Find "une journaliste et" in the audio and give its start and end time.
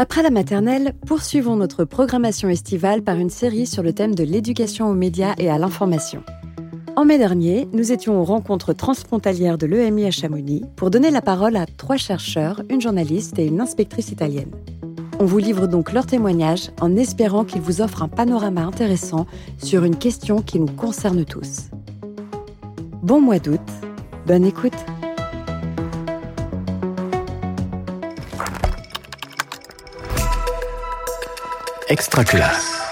12.70-13.46